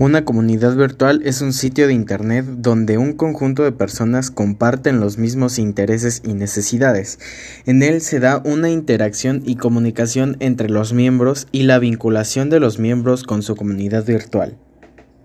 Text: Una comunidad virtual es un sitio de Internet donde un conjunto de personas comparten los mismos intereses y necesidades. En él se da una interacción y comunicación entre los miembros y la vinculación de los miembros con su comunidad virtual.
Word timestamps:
Una 0.00 0.24
comunidad 0.24 0.74
virtual 0.74 1.22
es 1.24 1.40
un 1.40 1.52
sitio 1.52 1.86
de 1.86 1.94
Internet 1.94 2.44
donde 2.48 2.98
un 2.98 3.12
conjunto 3.12 3.62
de 3.62 3.70
personas 3.70 4.32
comparten 4.32 4.98
los 4.98 5.18
mismos 5.18 5.60
intereses 5.60 6.20
y 6.24 6.34
necesidades. 6.34 7.20
En 7.64 7.80
él 7.80 8.00
se 8.00 8.18
da 8.18 8.42
una 8.44 8.70
interacción 8.70 9.42
y 9.46 9.54
comunicación 9.54 10.36
entre 10.40 10.68
los 10.68 10.92
miembros 10.92 11.46
y 11.52 11.62
la 11.62 11.78
vinculación 11.78 12.50
de 12.50 12.58
los 12.58 12.80
miembros 12.80 13.22
con 13.22 13.44
su 13.44 13.54
comunidad 13.54 14.04
virtual. 14.04 14.58